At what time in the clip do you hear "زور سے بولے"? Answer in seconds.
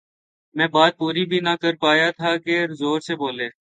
2.79-3.47